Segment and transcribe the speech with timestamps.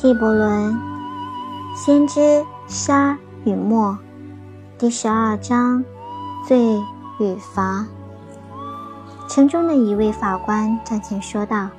[0.00, 0.74] 纪伯伦
[1.74, 3.90] 《先知沙与墨》
[4.78, 5.84] 第十二章：
[6.46, 6.80] 罪
[7.18, 7.84] 与罚。
[9.28, 11.70] 城中的一位法官站前说道：“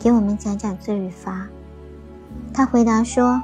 [0.00, 1.46] 给我们讲讲罪与罚。”
[2.54, 3.42] 他回答说：“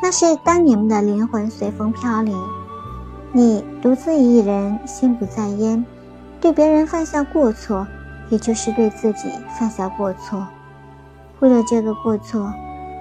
[0.00, 2.40] 那是当你们的灵魂随风飘零，
[3.32, 5.84] 你独自一人，心不在焉，
[6.40, 7.84] 对别人犯下过错，
[8.28, 9.28] 也就是对自己
[9.58, 10.46] 犯下过错。
[11.40, 12.48] 为了这个过错。”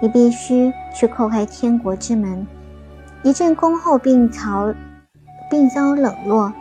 [0.02, 2.48] 你必须去叩开天国之门，
[3.21, 4.73] 一阵恭候并遭
[5.49, 6.53] 并遭冷落。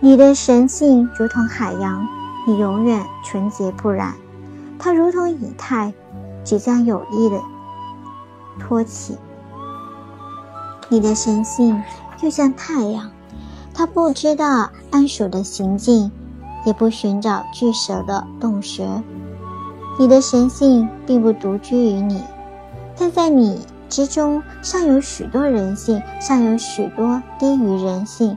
[0.00, 2.06] 你的神性如同海洋，
[2.46, 4.14] 你永远纯洁不染；
[4.78, 5.92] 它如同以太，
[6.42, 7.40] 即将有意的
[8.58, 9.16] 托起。
[10.88, 11.80] 你的神性
[12.16, 13.08] 就像太阳，
[13.72, 16.10] 它不知道暗鼠的行径，
[16.64, 18.88] 也不寻找巨蛇的洞穴。
[19.98, 22.24] 你的神性并不独居于你。
[23.00, 28.36] 但在你之中，尚有许多人性，尚有许多低于人性。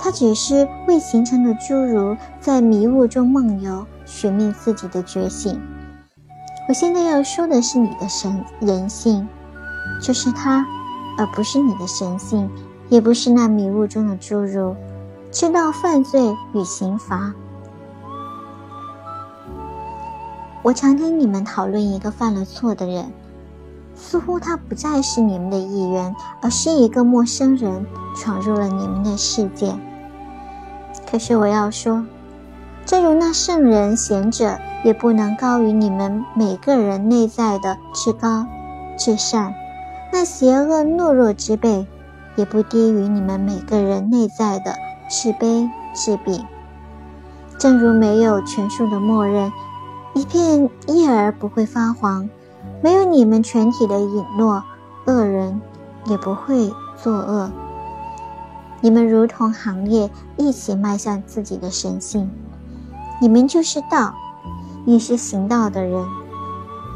[0.00, 5.60] 它只是未形成的侏儒，在迷雾中梦游，寻觅自己的觉醒。
[6.66, 9.28] 我现在要说的是你的神人性，
[10.00, 10.64] 就是他，
[11.18, 12.48] 而不是你的神性，
[12.88, 14.74] 也不是那迷雾中的侏儒，
[15.30, 17.34] 知道犯罪与刑罚。
[20.62, 23.12] 我常听你们讨论一个犯了错的人。
[24.02, 27.86] 似乎他不再是你们的一员，而是一个陌生人
[28.16, 29.72] 闯入了你们的世界。
[31.08, 32.04] 可是我要说，
[32.84, 38.44] 正如那圣人贤者也不能高于你们每个人内在的至高
[38.98, 39.54] 至善，
[40.12, 41.86] 那邪恶懦弱之辈
[42.34, 44.74] 也不低于你们每个人内在的
[45.08, 46.44] 至卑至鄙。
[47.56, 49.52] 正如没有全数的默认，
[50.14, 52.28] 一片叶儿不会发黄。
[52.82, 54.64] 没有你们全体的允诺，
[55.06, 55.60] 恶人
[56.06, 57.48] 也不会作恶。
[58.80, 62.28] 你们如同行业，一起迈向自己的神性。
[63.20, 64.12] 你们就是道，
[64.84, 66.04] 亦是行道的人。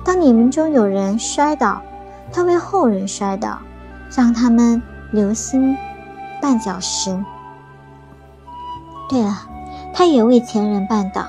[0.04, 1.80] 当你们中有人摔倒，
[2.32, 3.60] 他为后人摔倒，
[4.10, 4.82] 让他们
[5.12, 5.76] 留心
[6.42, 7.16] 绊脚石。
[9.08, 9.46] 对了，
[9.94, 11.24] 他也为前人绊倒，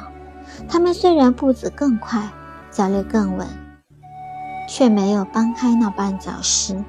[0.68, 2.28] 他们虽然步子更快，
[2.72, 3.47] 脚力更稳。
[4.67, 6.83] 却没有搬开那绊脚石。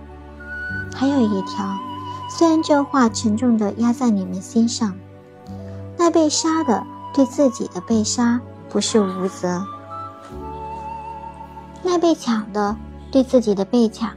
[0.94, 1.78] 还有一条，
[2.28, 4.94] 虽然这话沉重地压在你们心上，
[5.96, 6.84] 那被杀的
[7.14, 9.62] 对自己的被杀不是无责；
[11.82, 12.76] 那被抢的
[13.12, 14.10] 对自己的被抢，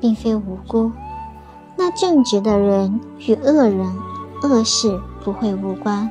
[0.00, 0.90] 并非无辜；
[1.76, 3.94] 那正直的人与恶人、
[4.42, 6.08] 恶事不会无关；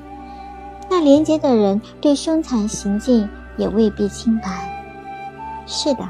[0.89, 4.71] 那廉洁的人对凶残行径也未必清白。
[5.65, 6.07] 是的。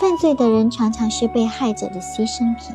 [0.00, 2.74] 犯罪的人常常是被害者的牺牲品，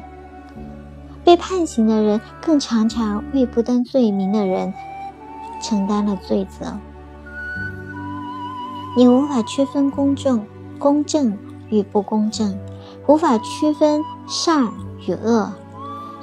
[1.24, 4.72] 被判刑的人更常常为不担罪名的人
[5.60, 6.78] 承担了罪责。
[8.96, 10.46] 你无法区分公正、
[10.78, 11.36] 公正
[11.72, 12.56] 与不公正，
[13.08, 14.72] 无法区分善
[15.08, 15.52] 与恶，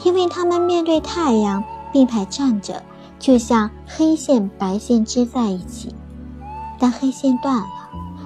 [0.04, 2.80] 因为他们面对太阳并排站着，
[3.18, 5.92] 就像黑线白线织在一起。
[6.78, 7.66] 当黑线断了。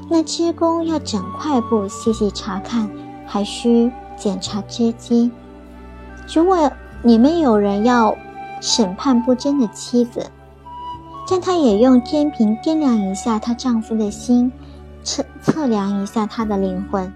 [0.08, 2.88] 那织工要整块布细细查看，
[3.26, 5.32] 还需检查织机。
[6.32, 6.70] 如果
[7.02, 8.16] 你们有人要
[8.60, 10.30] 审判不贞的妻子，
[11.28, 14.52] 但她也用天平掂量一下她丈夫的心，
[15.02, 17.12] 测测量一下他的灵魂，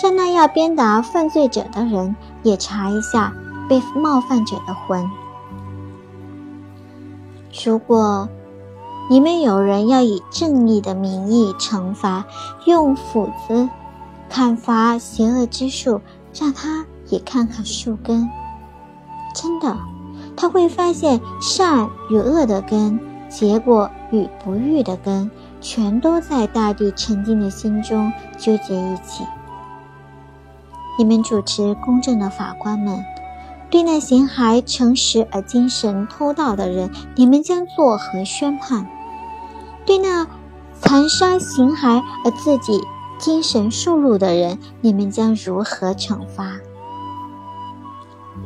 [0.00, 2.14] 让那要鞭打犯罪者的人
[2.44, 3.32] 也查一下
[3.68, 5.10] 被冒犯者的魂。
[7.64, 8.28] 如果。
[9.10, 12.24] 你们有人要以正义的名义惩罚，
[12.64, 13.68] 用斧子
[14.30, 16.00] 砍伐邪恶之树，
[16.32, 18.28] 让他也看看树根。
[19.34, 19.76] 真的，
[20.34, 22.98] 他会发现善与恶的根，
[23.28, 29.22] 结果与不育的根，全都在大地沉静的心中纠结一起。
[30.96, 33.04] 你们主持公正的法官们，
[33.68, 38.88] 对那行还诚实而精神偷盗的人，你们将作何宣判？
[39.86, 40.26] 对那
[40.80, 42.80] 残杀形骸而自己
[43.18, 46.58] 精神受辱的人，你们将如何惩罚？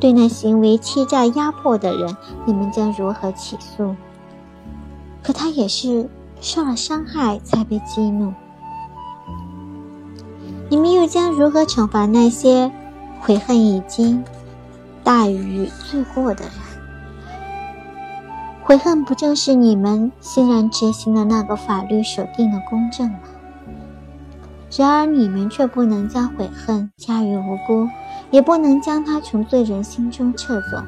[0.00, 3.96] 对那行为欺诈压迫的人，你们将如何起诉？
[5.23, 6.08] 可他也是
[6.40, 8.32] 受了伤害才被激怒。
[10.70, 12.70] 你们又将如何惩罚那些
[13.20, 14.23] 悔恨已经
[15.02, 16.52] 大于罪过的人？
[18.69, 23.20] 悔恨不正是你们欣然执行的那个法律所定的公正吗？
[24.76, 27.88] 然而你们却不能将悔恨加于无辜，
[28.31, 30.82] 也不能将它从罪人心中撤走。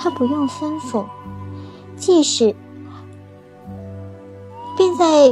[0.00, 1.04] 他不用吩咐，
[1.94, 2.56] 即使
[4.76, 5.26] 便在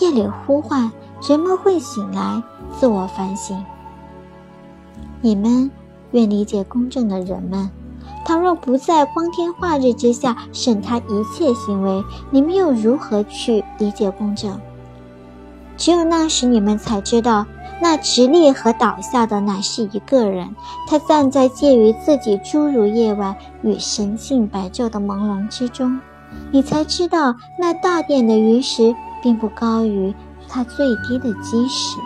[0.00, 0.92] 夜里呼唤，
[1.26, 2.42] 人们会醒来，
[2.78, 3.64] 自我反省。
[5.22, 5.70] 你们
[6.10, 7.70] 愿理解公正的人们，
[8.24, 14.60] 倘若不在光天化日之下审他一切行为，你们又如何去理解公正？
[15.76, 17.46] 只有那时，你们才知道，
[17.80, 20.54] 那直立和倒下的乃是一个人。
[20.86, 25.98] 他站在介于自己侏儒夜晚与神性白昼的朦胧之中。
[26.52, 30.14] 你才知道，那大殿的鱼石并不高于
[30.48, 31.96] 它最低的基石。